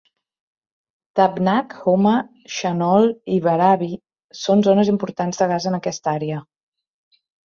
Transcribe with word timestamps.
Tabnak, 1.17 1.73
Homa, 1.91 2.13
Shanol 2.53 3.05
i 3.35 3.37
Varavi 3.47 3.89
són 4.45 4.63
zones 4.69 4.89
importants 4.95 5.43
de 5.43 5.49
gas 5.53 5.69
en 5.73 5.79
aquesta 5.81 6.11
àrea. 6.21 6.41